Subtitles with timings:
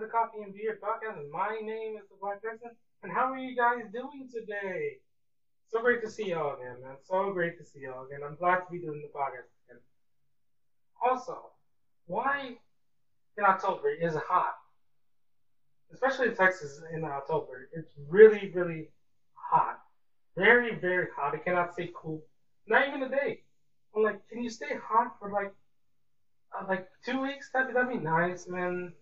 [0.00, 1.30] the Coffee and Beard Podcast.
[1.30, 2.70] My name is the Black Person,
[3.02, 4.96] and how are you guys doing today?
[5.68, 6.96] So great to see y'all again, man.
[7.02, 8.20] So great to see y'all again.
[8.26, 9.80] I'm glad to be doing the podcast again.
[11.04, 11.50] Also,
[12.06, 12.54] why
[13.36, 14.54] in October is it hot?
[15.92, 17.68] Especially in Texas in October.
[17.74, 18.88] It's really, really
[19.34, 19.80] hot.
[20.34, 21.34] Very, very hot.
[21.34, 22.22] I cannot stay cool.
[22.66, 23.42] Not even a day.
[23.94, 25.52] I'm like, can you stay hot for like
[26.58, 27.50] uh, like two weeks?
[27.52, 28.94] That'd, that'd be nice, man.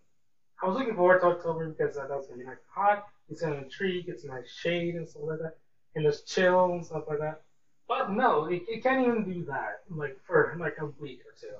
[0.62, 3.05] I was looking forward to October because uh, that's gonna be nice hot.
[3.29, 5.55] It's in a tree, get some nice shade and stuff like that,
[5.95, 7.41] and just chill and stuff like that.
[7.89, 9.80] But no, it, it can't even do that.
[9.91, 11.57] Like for like a week or two,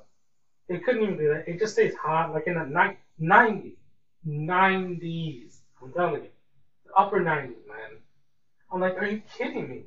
[0.69, 1.49] it couldn't even do that.
[1.49, 3.77] It just stays hot, like in the ni- 90,
[4.27, 5.61] 90s.
[5.83, 6.31] I'm telling you,
[6.87, 8.01] the upper 90s, man.
[8.73, 9.85] I'm like, are you kidding me?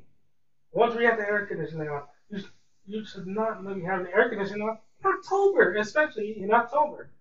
[0.72, 2.40] Once we have the air conditioning on, you,
[2.86, 7.11] you should not let me have the air conditioning on in October, especially in October.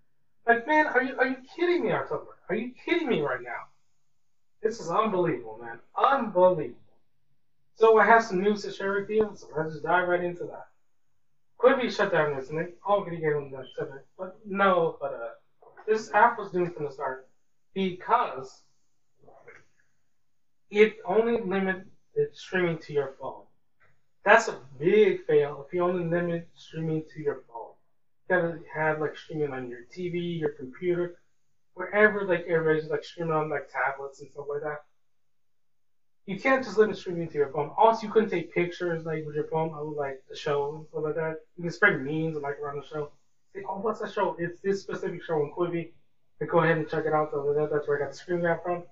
[0.48, 2.38] Like, man, are you are you kidding me, October?
[2.50, 3.68] Are you kidding me right now?
[4.62, 5.80] This is unbelievable, man.
[5.96, 6.78] Unbelievable.
[7.76, 10.44] So I have some news to share with you, so let's just dive right into
[10.46, 10.68] that.
[11.60, 12.74] Quibi shut down recently.
[12.86, 16.92] All video games that subject, but no, but uh, this app was doomed from the
[16.92, 17.28] start
[17.74, 18.62] because
[20.70, 21.86] it only limited
[22.34, 23.44] streaming to your phone.
[24.24, 27.51] That's a big fail if you only limit streaming to your phone
[28.32, 31.16] gotta have like streaming on your TV, your computer,
[31.74, 34.84] wherever like everybody's like streaming on like tablets and stuff like that.
[36.26, 37.72] You can't just limit streaming to your phone.
[37.78, 41.04] Also, you couldn't take pictures like with your phone of like the show and stuff
[41.04, 41.38] like that.
[41.58, 43.12] You can spread memes like around the show.
[43.54, 44.36] Say, oh, what's that show?
[44.40, 45.90] It's this specific show on Quibi.
[46.40, 47.32] And go ahead and check it out.
[47.32, 48.84] So that's where I got the screen grab from.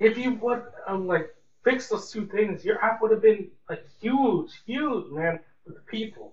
[0.00, 1.28] If you would um, like
[1.64, 5.82] fix those two things, your app would have been like huge, huge, man, with the
[5.82, 6.32] people.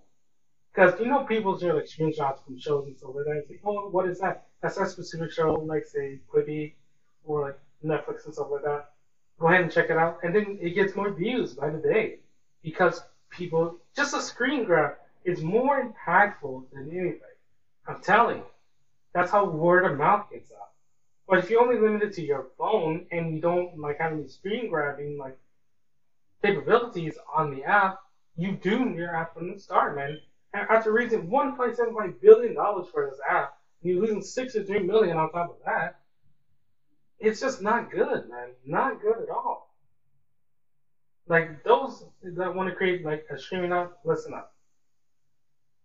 [0.76, 3.38] Because you know people share like screenshots from shows and stuff like that.
[3.38, 4.48] It's like, oh, what is that?
[4.62, 6.74] That's that specific show, like say Quibi
[7.24, 8.90] or like Netflix and stuff like that.
[9.40, 12.20] Go ahead and check it out, and then it gets more views by the day
[12.62, 17.22] because people just a screen grab is more impactful than anything.
[17.88, 18.46] I'm telling you,
[19.14, 20.72] that's how word of mouth gets out.
[21.28, 24.28] But if you only limit it to your phone and you don't like have any
[24.28, 25.38] screen grabbing like
[26.42, 28.00] capabilities on the app,
[28.36, 30.20] you doom your app from the start, man
[30.56, 35.58] after raising 1.75 billion dollars for this app, you're losing 63 million on top of
[35.66, 35.96] that.
[37.20, 38.52] It's just not good, man.
[38.66, 39.74] Not good at all.
[41.28, 44.54] Like those that want to create like a streaming app, listen up.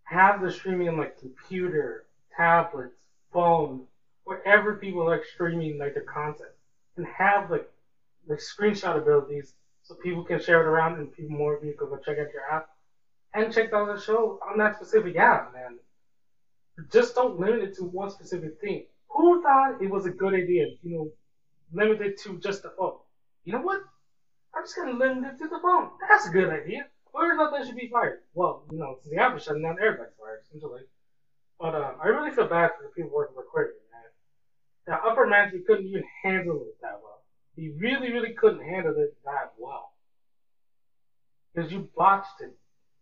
[0.04, 2.04] Have the streaming on like computer,
[2.36, 3.84] tablets, phone,
[4.25, 6.50] wherever people like streaming like their content,
[6.97, 7.69] and have like
[8.26, 12.19] the screenshot abilities so people can share it around and people more people can check
[12.19, 12.69] out your app
[13.34, 15.78] and check out the show on that specific app, man.
[16.92, 18.86] Just don't limit it to one specific thing.
[19.10, 21.10] Who thought it was a good idea, you know,
[21.72, 22.98] limit it to just the phone?
[23.44, 23.80] You know what?
[24.54, 25.91] I'm just gonna limit it to the phone.
[26.08, 26.86] That's a good idea.
[27.12, 28.20] Whoever thought that should be fired?
[28.34, 30.82] Well, you know, since the app is shutting down, everybody's fired, essentially.
[31.58, 34.10] But um, I really feel bad for the people working for Quibi, man.
[34.86, 37.22] The upper management couldn't even handle it that well.
[37.56, 39.92] He really, really couldn't handle it that well.
[41.54, 42.56] Because you botched it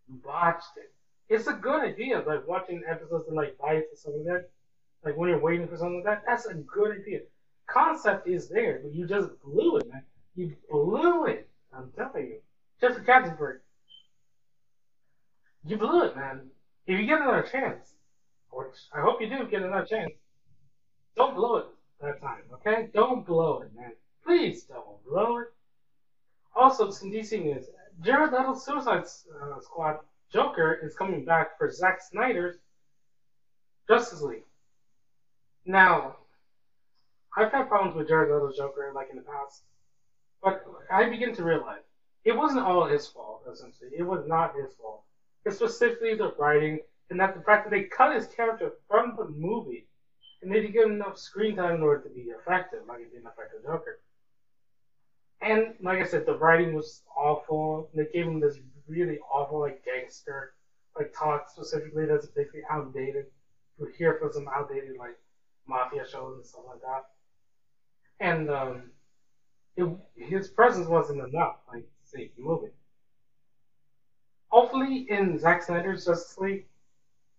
[0.08, 0.92] botched it.
[1.28, 4.50] It's a good idea, like watching episodes of like Bites or something like that.
[5.04, 7.20] Like when you're waiting for something like that, that's a good idea.
[7.66, 10.02] Concept is there, but you just blew it, man.
[10.34, 11.48] You blew it.
[11.72, 12.38] I'm telling you.
[12.80, 13.58] Jeffrey Katzenberg.
[15.66, 16.42] You blew it, man.
[16.86, 17.92] If you get another chance,
[18.50, 20.12] which I hope you do get another chance,
[21.16, 21.66] don't blow it
[22.00, 22.88] that time, okay?
[22.94, 23.92] Don't blow it, man.
[24.24, 25.48] Please don't blow it.
[26.54, 27.66] Also, some DC news.
[28.00, 29.98] Jared Leto's Suicide uh, Squad
[30.32, 32.56] Joker is coming back for Zack Snyder's
[33.88, 34.44] Justice League.
[35.64, 36.16] Now,
[37.36, 39.62] I've had problems with Jared Leto's Joker like in the past,
[40.42, 41.82] but I begin to realize
[42.24, 43.42] it wasn't all his fault.
[43.50, 45.02] Essentially, it was not his fault.
[45.44, 46.80] It's specifically the writing
[47.10, 49.86] and that the fact that they cut his character from the movie
[50.42, 53.26] and they didn't give him enough screen time in order to be effective, like didn't
[53.26, 53.98] affect the Joker.
[55.40, 57.88] And like I said, the writing was awful.
[57.94, 58.58] They gave him this
[58.88, 60.52] really awful like gangster
[60.98, 63.26] like talk specifically that's basically outdated.
[63.78, 65.16] You hear from some outdated like
[65.66, 67.04] mafia shows and stuff like that.
[68.20, 68.90] And um,
[69.76, 69.86] it,
[70.16, 72.72] his presence wasn't enough like to save the movie.
[74.48, 76.66] Hopefully, in Zack Snyder's Justice League,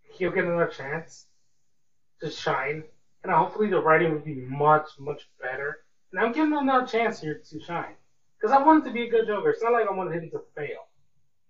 [0.04, 1.26] he'll get another chance
[2.22, 2.84] to shine,
[3.24, 5.80] and hopefully the writing will be much much better
[6.12, 7.96] and I'm giving him another chance here to shine.
[8.40, 9.50] Because I wanted to be a good Joker.
[9.50, 10.88] It's not like I wanted him to fail.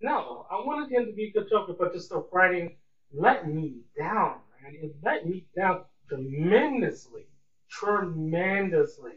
[0.02, 2.76] No, I wanted him to be a good Joker, but just the writing
[3.14, 4.76] let me down, man.
[4.76, 7.26] It let me down tremendously.
[7.70, 9.14] tremendously.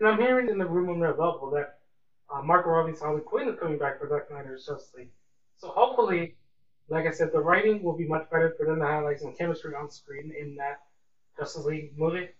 [0.00, 1.78] And I'm hearing in the rumor mill bubble that
[2.32, 5.10] uh, Margot Robbie's Harley Quinn is coming back for Zack Snyder's Justice League.
[5.58, 6.34] So hopefully,
[6.88, 9.34] like I said, the writing will be much better for them to have like some
[9.34, 10.80] chemistry on screen in that
[11.38, 12.30] Justice League movie.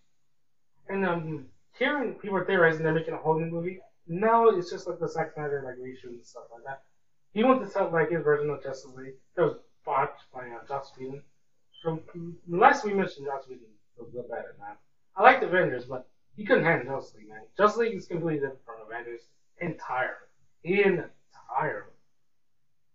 [0.89, 1.47] And um,
[1.79, 5.35] hearing people theorizing they're making a whole new movie, no, it's just like the Zack
[5.35, 6.83] Snyder like reshoot and stuff like that.
[7.33, 10.67] He wants to tell like his version of Justice League that was botched by uh,
[10.69, 11.23] Joss Whedon.
[11.83, 12.01] From
[12.49, 13.67] last we mentioned Joss Whedon
[13.99, 14.77] little better, man.
[15.17, 17.43] I like the Avengers, but he couldn't handle Justice League, man.
[17.57, 19.23] Justice League is completely different from Avengers
[19.61, 20.15] entirely.
[20.65, 21.91] Entirely.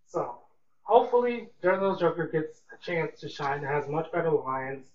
[0.06, 0.38] So,
[0.82, 4.86] hopefully, Jared Joker gets a chance to shine and has much better lines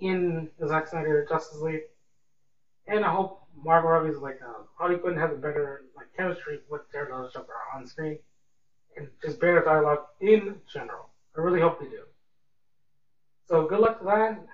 [0.00, 1.82] in the Zack Snyder Justice League.
[2.90, 6.82] And I hope Margot Robbie's like uh, Harley Quinn has a better like chemistry with
[6.90, 8.18] Jared Joker on screen
[8.96, 11.08] and just better dialogue in general.
[11.36, 12.02] I really hope they do.
[13.46, 14.44] So good luck to that,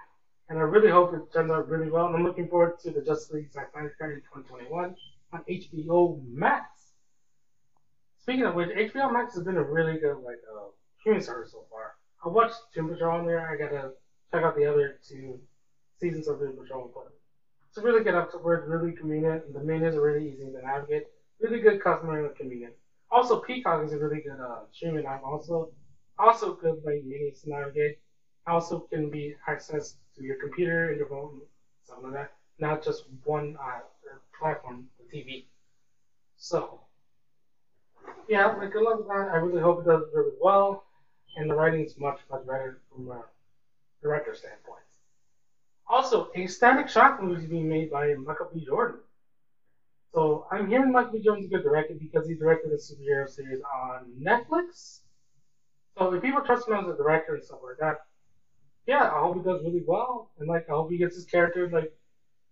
[0.51, 2.07] and I really hope it turns out really well.
[2.07, 4.95] And I'm looking forward to the Justice League Cut in 2021
[5.33, 6.67] on HBO Max.
[8.21, 10.69] Speaking of which, HBO Max has been a really good like uh,
[11.01, 11.95] streaming service so far.
[12.23, 13.51] I watched Doom Patrol on there.
[13.51, 13.93] I gotta
[14.31, 15.41] check out the other two
[15.99, 17.13] seasons of Doom Patrol, but
[17.77, 19.53] it's a really good where really convenient.
[19.53, 21.05] The menus are really easy to navigate.
[21.41, 22.75] Really good customer convenience.
[23.11, 25.23] Also, Peacock is a really good uh, streaming app.
[25.23, 25.69] Also,
[26.19, 27.99] also good like menus to navigate.
[28.47, 31.41] Also, can be accessed to your computer and your phone,
[31.87, 32.33] something like that.
[32.59, 33.81] Not just one uh,
[34.39, 35.47] platform, the TV.
[36.37, 36.81] So,
[38.29, 39.29] yeah, like good luck with that.
[39.33, 40.85] I really hope it does really well,
[41.37, 43.23] and the writing is much much better from a
[44.03, 44.86] director standpoint.
[45.89, 48.65] Also, a Static Shock movie is being made by Michael B.
[48.65, 49.01] Jordan.
[50.13, 51.23] So I'm hearing Michael B.
[51.23, 55.01] Jordan's a good director because he directed a superhero series on Netflix.
[55.97, 57.97] So if people trust him as a director and stuff like that,
[58.87, 61.69] yeah, I hope he does really well, and like I hope he gets his character
[61.69, 61.93] like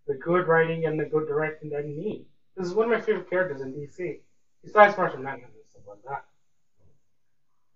[0.07, 2.29] the good writing and the good directing that he needs.
[2.57, 4.19] This is one of my favorite characters in DC,
[4.63, 6.25] besides Martian Manhunter and stuff like that.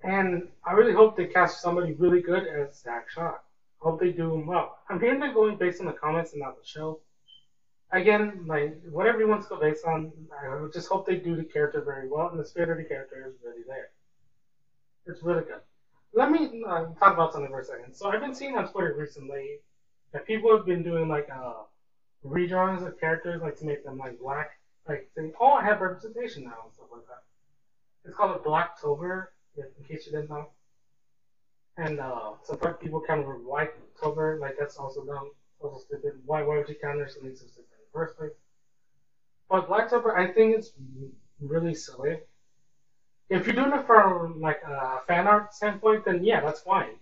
[0.02, 3.42] And I really hope they cast somebody really good as Static Shock.
[3.78, 4.78] Hope they do well.
[4.88, 7.00] I'm they're going based on the comments and not the show.
[7.92, 11.44] Again, like whatever you want to go based on, I just hope they do the
[11.44, 13.90] character very well, and the spirit of the character is really there.
[15.06, 15.60] It's really good.
[16.12, 17.94] Let me uh, talk about something for a second.
[17.94, 19.60] So I've been seeing on Twitter recently
[20.12, 21.62] that people have been doing like uh,
[22.24, 24.50] redrawings of characters, like to make them like black,
[24.88, 27.22] like saying, "Oh, I have representation now" and stuff like that.
[28.04, 29.26] It's called a Blacktober,
[29.56, 30.50] in case you didn't know.
[31.78, 35.30] And uh, some people kind of white cover, like that's also dumb,
[35.60, 36.20] also stupid.
[36.26, 38.32] Why, why would you counter something so stupid in the first place?
[39.50, 40.72] But Blacktober, I think it's
[41.40, 42.20] really silly.
[43.30, 46.92] If you're doing it from like a fan art standpoint, then yeah, that's fine.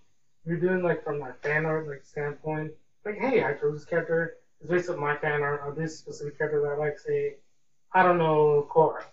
[0.45, 2.75] If you're doing like from a fan art like standpoint,
[3.05, 4.35] like hey, I chose this character.
[4.61, 6.99] It's based on my fan art of this specific character that I like.
[6.99, 7.37] Say,
[7.93, 9.05] I don't know, Korra.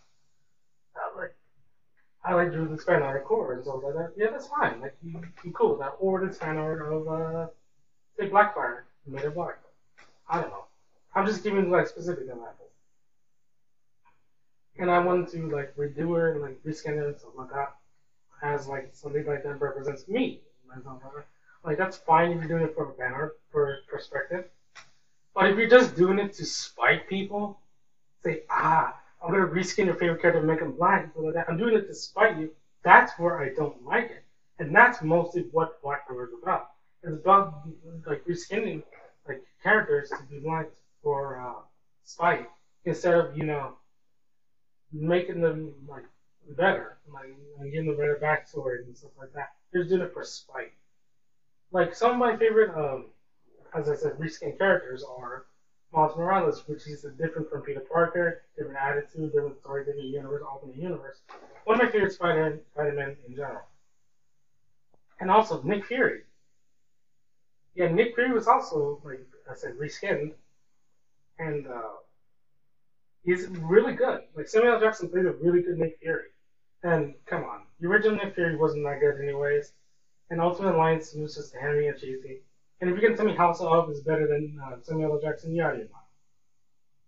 [2.24, 4.12] Like I like drew this fan art of Korra and stuff like that.
[4.16, 4.80] Yeah, that's fine.
[4.80, 5.94] Like, you, you cool that.
[6.00, 7.48] Or this fan art of, uh,
[8.18, 9.60] say, Blackfire, made of black.
[10.28, 10.66] I don't know.
[11.16, 12.70] I'm just giving, like, specific examples.
[14.78, 17.75] And I wanted to, like, redo her and, like, reskin it and stuff like that.
[18.42, 20.40] As, like, something like that represents me.
[21.64, 24.46] Like, that's fine if you're doing it from a art for perspective.
[25.36, 27.60] But if you're just doing it to spite people,
[28.24, 31.12] say, ah, I'm gonna reskin your favorite character and make him blind.
[31.15, 31.50] like that.
[31.50, 32.51] I'm doing it to spite you.
[32.84, 34.24] That's where I don't like it,
[34.60, 36.68] and that's mostly what Blacktober is about.
[37.03, 37.53] It's about
[38.06, 38.84] like reskinning
[39.27, 40.68] like characters to be blind
[41.01, 41.62] for uh,
[42.03, 42.48] spite
[42.86, 43.75] instead of you know
[44.92, 46.06] making them like
[46.58, 49.51] better, like and giving them better backstory and stuff like that.
[49.72, 50.72] They're doing it for spite.
[51.72, 53.10] Like some of my favorite, um,
[53.74, 55.46] as I said, reskin characters are
[55.93, 60.75] Miles Morales, which is different from Peter Parker, different attitude, different story, different universe, alternate
[60.75, 61.21] universe.
[61.65, 63.62] One of my favorite Spider-Man, Spider-Man in general.
[65.19, 66.21] And also Nick Fury.
[67.75, 69.19] Yeah, Nick Fury was also, like
[69.50, 70.33] I said, reskinned.
[71.38, 71.97] And uh,
[73.23, 74.21] he's really good.
[74.35, 76.29] Like Samuel Jackson played a really good Nick Fury.
[76.81, 79.71] And come on, the original Nick Fury wasn't that good anyways.
[80.31, 82.41] And Ultimate Alliance was just hammy and cheesy.
[82.84, 85.20] And if you can tell me Hasselhoff is better than uh, Samuel L.
[85.22, 86.04] Jackson, yeah, you're not.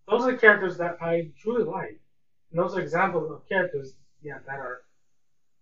[0.08, 2.00] Those are the characters that I truly like.
[2.50, 3.92] And those are examples of characters,
[4.22, 4.84] yeah, that are,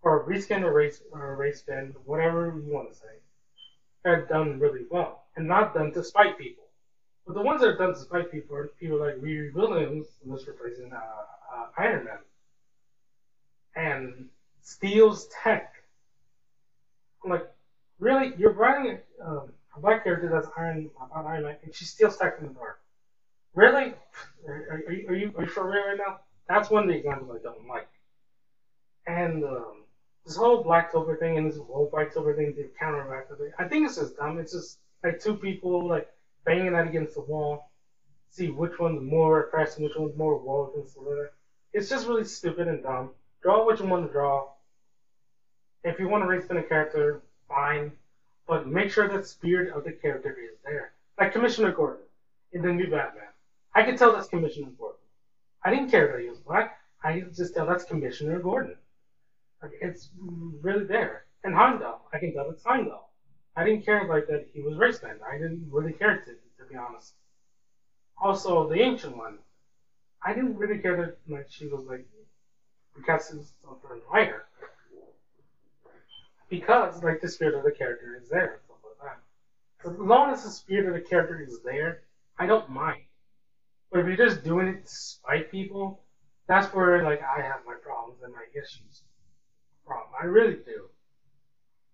[0.03, 3.07] or reskin or race or race spin, whatever you want to say,
[4.05, 6.65] are done really well and not done to spite people.
[7.25, 10.45] But the ones that are done to spite people are people like Riri Williams, who's
[10.45, 12.19] replacing uh, uh, Iron Man,
[13.75, 14.27] and
[14.61, 15.73] steals tech.
[17.23, 17.47] I'm like,
[17.97, 18.31] really?
[18.37, 22.35] You're writing um, a black character that's Iron about Iron Man, and she's still stuck
[22.39, 22.79] in the dark.
[23.53, 23.93] Really?
[24.47, 26.19] Are, are, you, are you are you for real right now?
[26.47, 27.87] That's one of the examples I don't like.
[29.05, 29.83] And um,
[30.25, 33.85] this whole Blacktober thing and this whole Whitetober thing, the counteract of it, I think
[33.85, 34.39] it's just dumb.
[34.39, 36.07] It's just like two people like
[36.45, 37.71] banging that against the wall,
[38.29, 41.31] see which one's more oppressed and which one's more and stuff like that.
[41.73, 43.11] It's just really stupid and dumb.
[43.41, 44.49] Draw what you want to draw.
[45.83, 47.91] If you want to race in a character, fine,
[48.47, 50.91] but make sure the spirit of the character is there.
[51.19, 52.05] Like Commissioner Gordon
[52.51, 53.29] in the new Batman.
[53.75, 54.99] I could tell that's Commissioner Gordon.
[55.63, 56.77] I didn't care that he was black.
[57.03, 58.75] I could just tell that's Commissioner Gordon.
[59.61, 60.09] Like, it's
[60.61, 61.25] really there.
[61.43, 63.09] And Heimdall, I can tell it's Heimdall.
[63.55, 65.19] I didn't care like that he was race banned.
[65.27, 67.13] I didn't really care to, to be honest.
[68.21, 69.37] Also, the ancient one,
[70.23, 72.05] I didn't really care that like she was like
[72.95, 73.31] because
[73.67, 74.45] of her writer.
[76.53, 78.59] Because like the spirit of the character is there
[79.81, 79.91] and.
[79.91, 82.01] As long as the spirit of the character is there,
[82.37, 83.01] I don't mind.
[83.91, 86.03] But if you're just doing it to spite people,
[86.47, 89.01] that's where like I have my problems and my issues.
[89.83, 90.13] Problem.
[90.21, 90.89] I really do.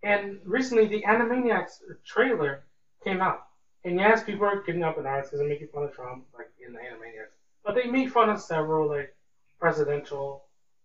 [0.04, 2.66] And recently, the Animaniacs trailer
[3.02, 3.44] came out.
[3.86, 6.52] And yes, people are getting up in arms because they're making fun of Trump, like
[6.60, 7.32] in the Animaniacs.
[7.64, 9.16] But they made fun of several like
[9.58, 10.44] presidential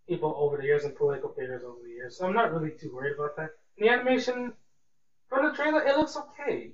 [0.09, 2.17] people over the years and political figures over the years.
[2.17, 3.51] So I'm not really too worried about that.
[3.79, 4.53] The animation
[5.29, 6.73] from the trailer, it looks okay.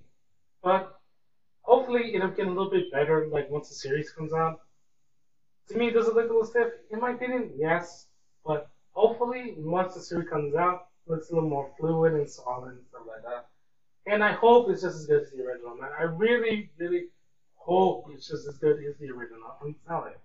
[0.62, 0.99] But
[1.62, 4.61] hopefully it'll get a little bit better like once the series comes out.
[5.69, 6.69] To me, does it look a little stiff?
[6.90, 8.07] In my opinion, yes.
[8.45, 12.73] But hopefully once the series comes out, it looks a little more fluid and solid
[12.73, 13.47] and stuff like that.
[14.07, 15.90] And I hope it's just as good as the original, man.
[15.99, 17.09] I really, really
[17.54, 19.54] hope it's just as good as the original.
[19.62, 20.19] I'm telling you.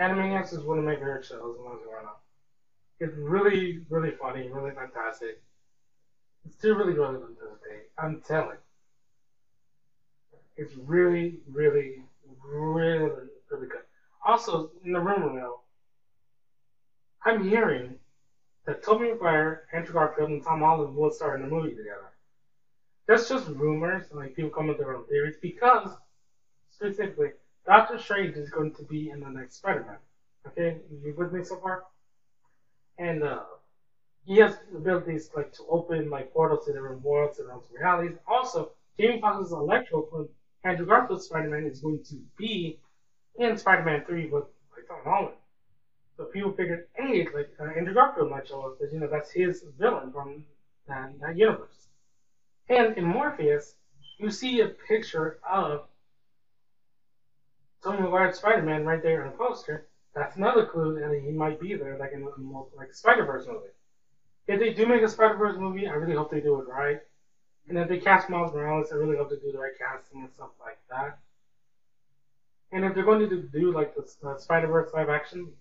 [0.00, 2.22] Animaniacs is one of my favorite shows when I was growing up.
[3.00, 5.42] It's really, really funny, really fantastic.
[6.44, 7.80] It's still really relevant to this day.
[7.98, 8.56] I'm telling.
[10.56, 12.02] It's really, really,
[12.42, 13.82] really, really good.
[14.24, 15.60] Also, in the rumor mill,
[17.24, 17.96] I'm hearing
[18.66, 22.10] that Tobey Maguire, Andrew Garfield, and Tom Holland will star in the movie together.
[23.06, 25.90] That's just rumors, and like people come with their own theories, because
[26.70, 27.30] specifically,
[27.66, 29.96] Doctor Strange is going to be in the next Spider-Man.
[30.46, 31.82] Okay, you with me so far?
[32.98, 33.42] And uh,
[34.24, 38.16] he has abilities like to open like portals to different worlds and other realities.
[38.26, 40.28] Also, Jamie Foxx's Electro from
[40.64, 42.78] Andrew Garfield's Spider-Man is going to be
[43.36, 44.44] in Spider-Man 3 with
[44.76, 45.36] like Tom Holland.
[46.16, 49.30] So people figured, hey, like uh, Andrew Garfield might show up because you know that's
[49.30, 50.44] his villain from
[50.86, 51.88] that, that universe.
[52.68, 53.74] And in Morbius,
[54.18, 55.86] you see a picture of
[57.82, 59.86] Tobey Maguire's Spider-Man right there in a poster.
[60.14, 62.28] That's another clue that he might be there, like in
[62.76, 63.68] like Spider-Verse movie.
[64.46, 67.00] If they do make a Spider-Verse movie, I really hope they do it right.
[67.68, 70.32] And if they cast Miles Morales, I really hope they do the right casting and
[70.32, 71.18] stuff like that.
[72.72, 75.52] And if they're going to do like the, the Spider-Verse live action,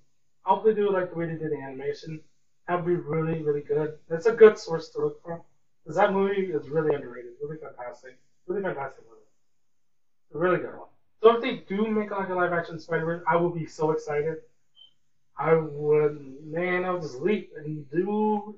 [0.45, 2.21] I hope they do it like the way they did the animation.
[2.67, 3.98] That'd be really, really good.
[4.07, 5.41] That's a good source to look for.
[5.83, 8.17] Because that movie is really underrated, really fantastic.
[8.48, 9.21] Really fantastic movie.
[10.33, 10.88] A really good one.
[11.21, 14.38] So if they do make like a live action Spider-Verse, I will be so excited.
[15.38, 18.55] I would, man, I'll just leap and do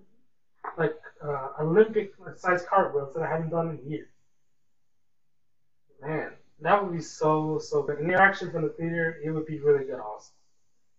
[0.78, 4.08] like uh, Olympic sized cartwheels that I haven't done in years.
[6.02, 8.00] Man, that would be so so good.
[8.00, 10.32] And the reaction from the theater, it would be really good also.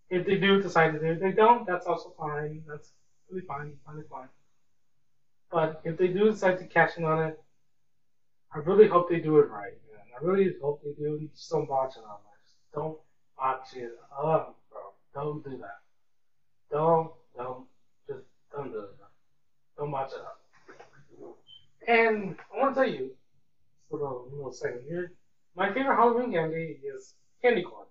[0.09, 2.63] If they do decide to do it, they don't, that's also fine.
[2.67, 2.91] That's
[3.29, 4.29] really fine, fine, fine.
[5.51, 7.39] But if they do decide to cash in on it,
[8.53, 10.05] I really hope they do it right, man.
[10.19, 11.27] I really hope they do.
[11.35, 12.03] Just don't botch it.
[12.43, 12.97] Just don't
[13.37, 14.81] botch it up, bro.
[15.13, 15.79] Don't do that.
[16.71, 17.65] Don't, don't,
[18.07, 18.23] just
[18.55, 19.02] don't do it.
[19.91, 20.39] Up.
[21.87, 23.11] And I want to tell you,
[23.89, 25.11] little, little second here.
[25.55, 27.85] My favorite Halloween candy is candy corn.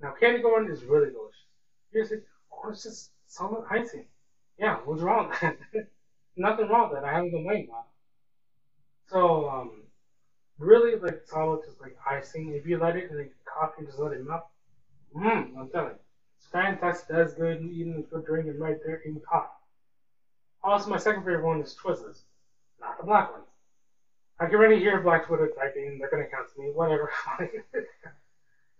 [0.00, 1.44] Now, candy corn is really delicious.
[1.92, 2.24] Here's it.
[2.52, 4.06] Oh, it's just solid icing.
[4.58, 5.32] Yeah, what's wrong?
[6.36, 7.08] Nothing wrong with that.
[7.08, 7.84] I haven't complained about.
[9.08, 9.82] So, um,
[10.58, 12.54] really like solid, just like icing.
[12.54, 14.42] If you let it in the coffee, just let it melt.
[15.16, 16.00] Mmm, I'm telling you.
[16.38, 17.08] It's fantastic.
[17.08, 17.60] That's good.
[17.62, 19.48] Even if you're drinking right there in coffee.
[20.66, 22.22] Also, my second favorite one is Twizzlers,
[22.80, 23.46] not the black ones.
[24.40, 25.96] I can already hear Black Twitter typing.
[26.00, 26.72] They're gonna count to me.
[26.74, 27.08] Whatever.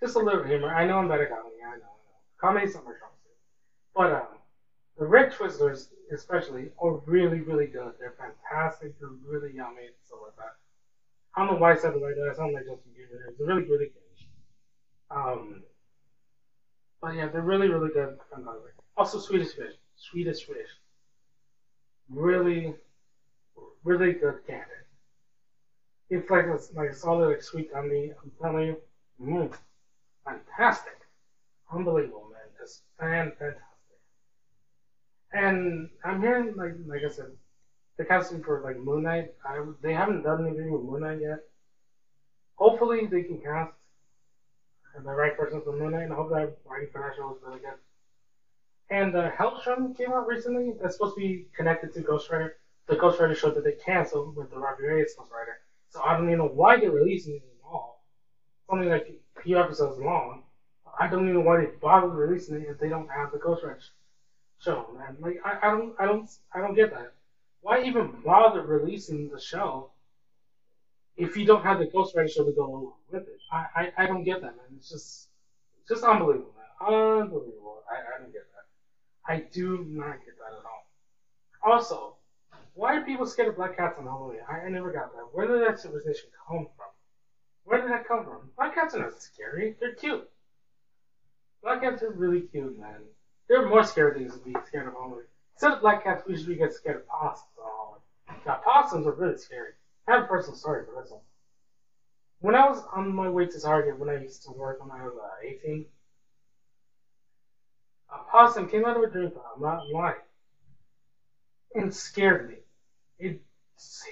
[0.02, 0.75] Just a little humor.
[0.75, 1.62] I know I'm better comedy.
[1.64, 1.76] I know.
[1.76, 2.19] I know.
[2.40, 3.38] Comedy's not my strong suit.
[3.95, 4.38] But um,
[4.99, 7.93] the red Twizzlers, especially, are really, really good.
[8.00, 8.99] They're fantastic.
[8.99, 10.57] They're really yummy and stuff like that.
[11.37, 12.31] I don't know why I said it like that.
[12.33, 13.37] I sound like Justin Bieber.
[13.38, 15.16] They're really, really good.
[15.16, 15.62] Um,
[17.00, 18.19] but yeah, they're really, really good.
[18.97, 19.75] Also, Swedish fish.
[19.95, 20.69] Swedish fish
[22.08, 22.75] really,
[23.84, 24.72] really good candy.
[26.10, 28.12] It's like a, like a solid, like sweet candy.
[28.22, 28.76] I'm telling you,
[29.20, 29.54] mm,
[30.25, 30.98] fantastic,
[31.70, 33.62] unbelievable, man, just fan fantastic.
[35.32, 37.30] And I'm hearing, like like I said,
[37.98, 39.32] the casting for like Moon Knight.
[39.44, 41.40] I, they haven't done anything with Moon Knight yet.
[42.56, 43.72] Hopefully, they can cast
[44.94, 47.76] the right person for Moon Knight, and I hope that that show is really good.
[48.90, 50.73] And uh, Helstrom came out recently.
[50.81, 52.57] That's supposed to be connected to Ghost Rider.
[52.87, 55.59] The Ghost Rider show that they canceled with the Robbie Reyes Ghost Rider.
[55.90, 58.00] So I don't even know why they're releasing it at all.
[58.62, 60.43] It's only like a few episodes long.
[60.99, 63.64] I don't even know why they bothered releasing it if they don't have the Ghost
[63.64, 63.81] Rider
[64.61, 65.16] show, man.
[65.21, 67.12] Like I, I don't I don't I don't get that.
[67.61, 69.90] Why even bother releasing the show
[71.16, 73.38] if you don't have the Ghost Rider show to go along with it?
[73.52, 74.66] I, I, I don't get that, man.
[74.76, 75.28] It's just
[75.81, 77.21] it's just unbelievable, man.
[77.23, 77.83] Unbelievable.
[77.90, 78.55] I, I don't get that.
[79.28, 80.87] I do not get that at all.
[81.62, 82.14] Also,
[82.75, 84.40] why are people scared of black cats on Halloween?
[84.49, 85.28] I, I never got that.
[85.33, 86.87] Where did that superstition come from?
[87.64, 88.50] Where did that come from?
[88.56, 89.75] Black cats are not scary.
[89.80, 90.28] They're cute.
[91.62, 93.00] Black cats are really cute, man.
[93.49, 95.25] There are more scary things to be scared of Halloween.
[95.54, 98.42] Instead of black cats, we should be get scared of possums on Halloween.
[98.47, 99.73] Now, possums are really scary.
[100.06, 101.21] I have a personal story for this one.
[102.40, 105.02] When I was on my way to Target when I used to work when I
[105.02, 105.87] was uh, 18,
[108.20, 110.16] a possum came out of a dream I'm not lying,
[111.75, 112.56] and scared me.
[113.18, 113.40] It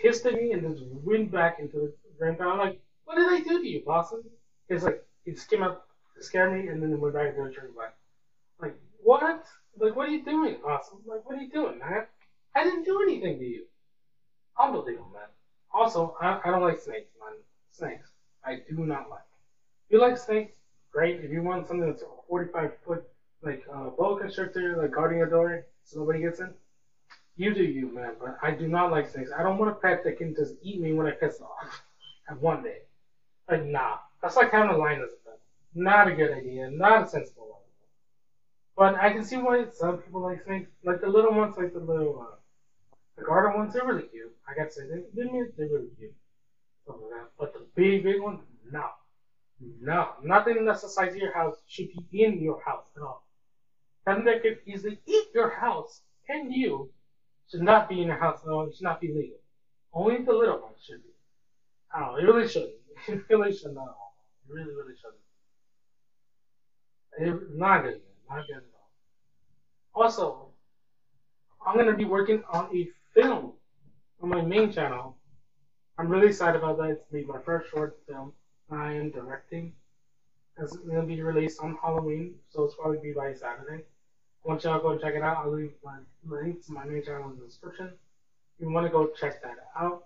[0.02, 2.36] hissed at me and just went back into the dream.
[2.40, 4.24] I'm like, what did I do to you, possum?
[4.68, 5.84] It's like, it just came out
[6.16, 7.72] to scare me and then it went back into the dream.
[7.76, 7.94] Like,
[8.60, 9.44] like, what?
[9.78, 10.98] Like, what are you doing, possum?
[11.06, 12.06] Like, what are you doing, man?
[12.54, 13.64] I didn't do anything to you.
[14.58, 15.28] Unbelievable, man.
[15.72, 17.38] Also, I, I don't like snakes, man.
[17.70, 18.10] Snakes.
[18.44, 19.20] I do not like.
[19.88, 20.56] If you like snakes,
[20.92, 21.20] great.
[21.24, 23.04] If you want something that's a 45 foot,
[23.44, 26.54] like, uh, boa constrictor, like guarding your door so nobody gets in,
[27.36, 28.12] you do you, man.
[28.20, 29.30] But I do not like snakes.
[29.36, 31.82] I don't want a pet that can just eat me when I piss off.
[32.28, 32.78] At one day.
[33.50, 33.98] Like, nah.
[34.22, 35.38] That's like having a lion as a pet.
[35.74, 36.70] Not a good idea.
[36.70, 37.60] Not a sensible one.
[38.76, 40.70] But I can see why some people like snakes.
[40.84, 42.36] Like the little ones, like the little, uh,
[43.16, 44.34] the garter ones, they're really cute.
[44.48, 46.14] I gotta say, they, they're, they're really cute.
[46.86, 46.98] Like.
[47.38, 48.40] But the big, big ones,
[48.70, 48.86] no.
[49.80, 50.12] No.
[50.22, 53.22] Nothing that's the size of your house should be in your house at all.
[54.04, 56.90] Something that could easily eat your house and you
[57.50, 58.68] should not be in your house alone.
[58.68, 59.38] It should not be legal.
[59.92, 61.10] Only the little ones should be.
[61.94, 62.18] I don't know.
[62.18, 62.72] It really shouldn't.
[63.08, 63.78] It really shouldn't.
[63.78, 65.20] It really, really shouldn't.
[67.18, 68.00] It, not good.
[68.28, 68.62] Not good at
[69.94, 70.02] all.
[70.02, 70.48] Also,
[71.64, 73.52] I'm going to be working on a film
[74.22, 75.16] on my main channel.
[75.98, 76.90] I'm really excited about that.
[76.90, 78.32] It's going to be my first short film
[78.70, 79.72] I am directing.
[80.58, 83.84] It's going to be released on Halloween, so it's probably be by Saturday.
[84.44, 87.38] Once y'all go check it out, I'll leave my link to my main channel in
[87.38, 87.86] the description.
[87.88, 90.02] If you want to go check that out,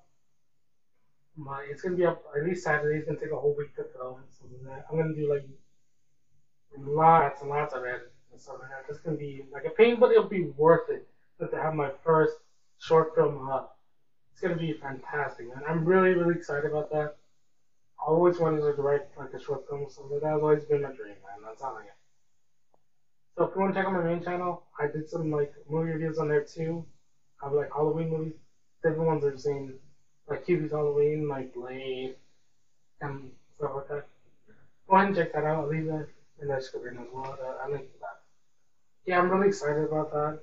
[1.36, 2.98] my it's gonna be up at least Saturday.
[2.98, 4.24] It's gonna take a whole week to film.
[4.30, 4.46] So
[4.90, 5.44] I'm gonna do like
[6.78, 8.84] lots and lots of editing and stuff like that.
[8.90, 11.06] It's gonna be like a pain, but it'll be worth it
[11.40, 12.36] to have my first
[12.78, 13.76] short film up.
[14.32, 17.14] It's gonna be fantastic, and I'm really, really excited about that.
[18.00, 20.90] I always wanted to direct like a short film, so that has always been my
[20.92, 21.42] dream, man.
[21.44, 21.97] That's all I get.
[23.38, 25.92] So if you want to check out my main channel, I did some like movie
[25.92, 26.84] reviews on there too.
[27.40, 28.34] I have like Halloween movies.
[28.82, 29.78] Different ones I've seen,
[30.28, 32.16] like Hubie's Halloween, like Blade,
[33.00, 34.06] and stuff like that.
[34.88, 35.60] Go ahead and check that out.
[35.60, 36.08] I'll leave that
[36.40, 37.38] in the description as well.
[37.40, 38.18] Uh, I link to that.
[39.06, 40.40] Yeah, I'm really excited about that.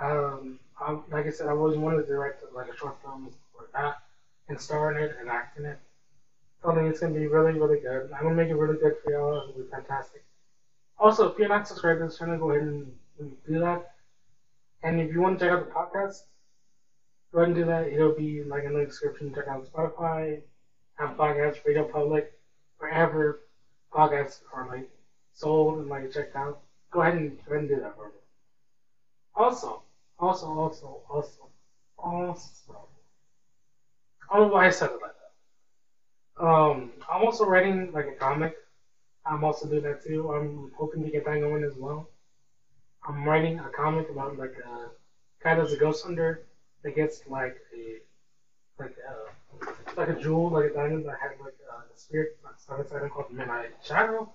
[0.00, 3.72] Um, I, like I said, I've always wanted to direct like a short film like
[3.72, 3.96] that
[4.48, 5.78] and star in it and act in it.
[6.62, 8.12] So I think it's gonna be really, really good.
[8.12, 9.48] I'm gonna make it really good for y'all.
[9.48, 10.22] It'll be fantastic.
[11.02, 13.90] Also, if you're not subscribed to this channel, go ahead and, and do that.
[14.84, 16.22] And if you want to check out the podcast,
[17.32, 17.88] go ahead and do that.
[17.88, 19.34] It'll be like in the description.
[19.34, 20.42] Check out Spotify,
[21.00, 22.32] Apple Podcasts, Radio Public,
[22.78, 23.40] wherever
[23.92, 24.88] podcasts are like
[25.32, 26.60] sold and like checked out.
[26.92, 28.20] Go ahead and go ahead and do that for me.
[29.34, 29.82] Also,
[30.20, 31.48] also, also, also,
[31.98, 32.88] also.
[34.30, 35.14] I don't know why I said it like
[36.38, 36.46] that.
[36.46, 38.54] Um, I'm also writing like a comic.
[39.24, 40.32] I'm also doing that too.
[40.32, 42.08] I'm hoping to get that going as well.
[43.04, 44.90] I'm writing a comic about like a
[45.42, 46.40] guy that's a ghost hunter
[46.82, 47.98] that gets like a
[48.78, 52.80] like a like a jewel, like a diamond that has like uh, a spirit stuff
[52.80, 54.30] inside called Midnight Shadow,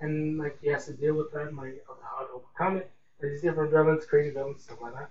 [0.00, 2.90] and like he has to deal with that, like how to overcome it.
[3.20, 5.10] There's different villains, crazy villains, stuff like that.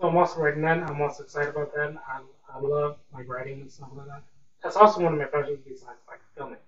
[0.00, 0.78] So I'm also writing that.
[0.88, 1.94] I'm also excited about that.
[2.08, 2.20] I,
[2.52, 4.22] I love like writing and stuff like that.
[4.62, 6.58] That's also one of my passions besides like filming.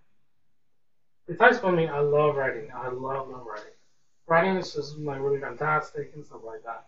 [1.27, 2.71] Besides filming, I love writing.
[2.75, 3.73] I love love writing.
[4.27, 6.87] Writing is just like really fantastic and stuff like that.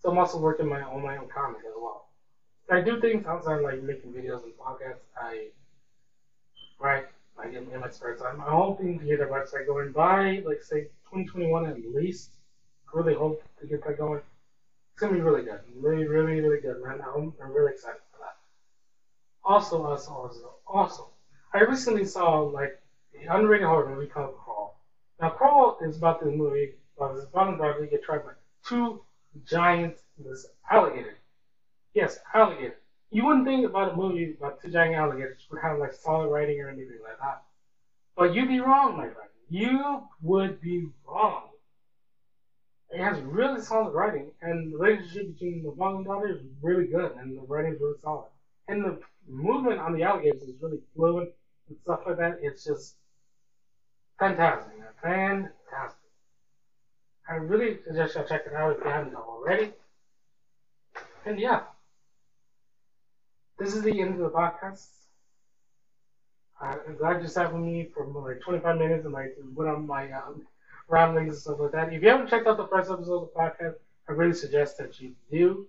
[0.00, 2.08] So I'm also working my on my own comic as well.
[2.70, 5.06] I do things outside like making videos and podcasts.
[5.16, 5.48] I
[6.80, 7.06] write
[7.36, 8.40] like in, in my spare time.
[8.40, 12.30] I'm hoping to get a website going by like say 2021 at least.
[12.92, 14.20] I really hope to get that going.
[14.92, 17.00] It's gonna be really good, really, really, really good, man.
[17.00, 18.36] I'm, I'm really excited for that.
[19.44, 21.10] Also, also, also, also,
[21.54, 22.80] I recently saw like
[23.22, 24.78] an underrated horror movie called Crawl.
[25.20, 28.32] Now, Crawl is about this movie about uh, this bottom dog get trapped by
[28.64, 29.00] two
[29.44, 31.16] giant this alligator.
[31.94, 32.78] Yes, alligator.
[33.10, 36.60] You wouldn't think about a movie about two giant alligators would have like solid writing
[36.60, 37.42] or anything like that.
[38.16, 39.30] But you'd be wrong, my friend.
[39.48, 41.44] You would be wrong.
[42.90, 46.86] It has really solid writing, and the relationship between the mom and daughter is really
[46.86, 48.28] good, and the writing is really solid.
[48.66, 51.28] And the movement on the alligators is really fluid
[51.68, 52.38] and stuff like that.
[52.42, 52.96] It's just
[54.18, 54.72] fantastic.
[55.02, 55.98] Fantastic.
[57.28, 59.72] I really suggest you check it out if you haven't already.
[61.26, 61.62] And yeah,
[63.58, 64.86] this is the end of the podcast.
[66.60, 70.10] I'm glad you sat with me for like 25 minutes and like went on my
[70.10, 70.42] um,
[70.88, 71.92] ramblings and stuff like that.
[71.92, 73.74] If you haven't checked out the first episode of the podcast,
[74.08, 75.66] I really suggest that you do.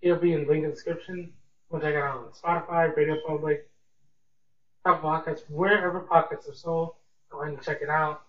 [0.00, 1.32] It'll be in the link in the description.
[1.70, 3.68] Go check it out on Spotify, Radio Public,
[4.84, 6.94] Apple Podcasts, wherever podcasts are sold.
[7.32, 8.22] Go ahead and check it out.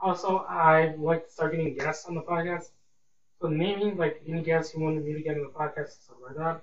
[0.00, 2.70] Also, I like to start getting guests on the podcast.
[3.40, 6.36] So naming like any guests you wanted me to get on the podcast stuff like
[6.36, 6.62] that.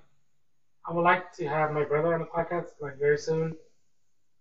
[0.86, 3.56] I would like to have my brother on the podcast like very soon.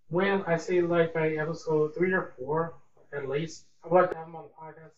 [0.09, 2.75] When I say like by episode three or four
[3.13, 4.93] at least, I would like to have him on the podcast.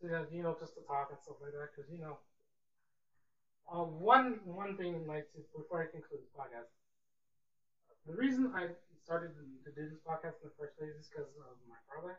[0.00, 2.18] So, you know, just to talk and stuff like that, because you know.
[3.72, 6.68] Uh, one one thing like to, before I conclude the podcast,
[8.06, 8.66] the reason I
[9.02, 12.18] started to, do this podcast in the first place is because of my brother.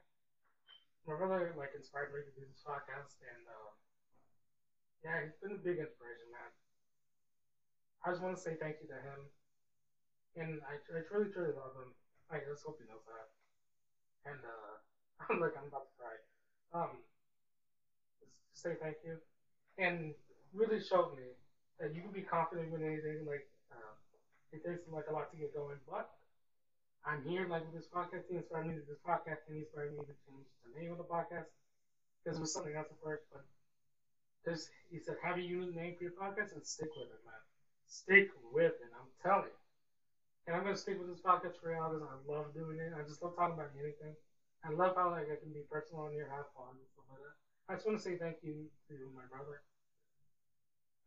[1.05, 3.69] My brother like inspired me to do this podcast, and uh,
[5.03, 6.49] yeah, he's been a big inspiration, man.
[8.03, 9.27] I just want to say thank you to him,
[10.35, 11.91] and I, I truly, truly love him.
[12.31, 13.27] I just hope he knows that.
[14.31, 14.73] And uh,
[15.29, 16.15] I'm like I'm about to cry.
[16.71, 16.99] Um,
[18.53, 19.17] say thank you,
[19.77, 20.13] and
[20.53, 21.33] really showed me
[21.79, 23.25] that you can be confident with anything.
[23.27, 23.93] Like uh,
[24.53, 26.09] it takes like a lot to get going, but
[27.03, 28.29] I'm here like with this podcast.
[28.29, 31.09] He inspired me to this podcast, and inspired me to change the name of the
[31.09, 31.49] podcast
[32.21, 33.25] because it was something else at first.
[33.33, 33.43] But
[34.45, 37.41] there's, he said, have a unique name for your podcast and stick with it, man.
[37.87, 38.91] Stick with it.
[38.93, 39.61] I'm telling you.
[40.47, 42.91] And I'm gonna stick with this podcast for because I love doing it.
[42.93, 44.15] I just love talking about anything.
[44.63, 47.19] I love how like I can be personal on here, have fun and stuff like
[47.19, 47.35] that.
[47.67, 49.63] I just want to say thank you to my brother.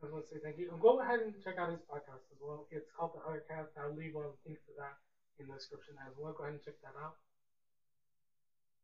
[0.00, 0.70] I just want to say thank you.
[0.70, 2.66] And go ahead and check out his podcast as well.
[2.70, 3.70] It's called the Cast.
[3.76, 4.96] I'll leave a link to that
[5.38, 6.32] in the description as well.
[6.32, 7.14] Go ahead and check that out.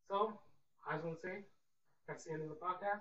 [0.09, 0.37] So,
[0.87, 1.43] I just want to say
[2.07, 3.01] that's the end of the podcast.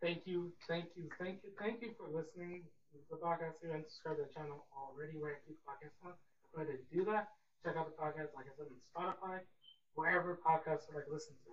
[0.00, 3.84] Thank you, thank you, thank you, thank you for listening to the podcast here and
[3.84, 6.12] subscribe to the channel already where I keep podcasts on.
[6.54, 7.26] Go ahead and do that.
[7.64, 9.40] Check out the podcast, like I said, on Spotify,
[9.94, 11.50] wherever podcasts are like listen to.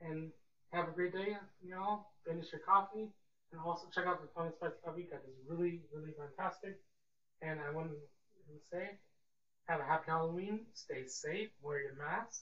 [0.00, 0.30] And
[0.72, 2.02] have a great day, you know.
[2.26, 3.08] Finish your coffee.
[3.54, 6.74] And also check out the Spicy Coffee because it's really, really fantastic.
[7.42, 7.94] And I want to
[8.72, 8.94] say,
[9.68, 10.64] have a happy Halloween.
[10.74, 11.48] Stay safe.
[11.62, 12.40] Wear your mask.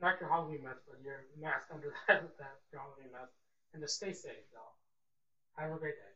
[0.00, 3.30] Not your Halloween mask, but your mask under that, that Halloween mask.
[3.74, 4.72] And just stay safe, y'all.
[5.58, 6.15] Have a great day.